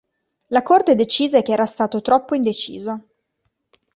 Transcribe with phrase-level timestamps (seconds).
[0.47, 3.07] La corte decise che era stato troppo indeciso.